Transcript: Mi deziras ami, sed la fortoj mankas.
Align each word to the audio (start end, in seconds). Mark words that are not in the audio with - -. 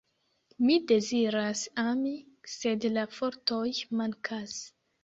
Mi 0.65 0.77
deziras 0.91 1.61
ami, 1.85 2.15
sed 2.57 2.91
la 2.99 3.07
fortoj 3.21 3.69
mankas. 4.03 4.61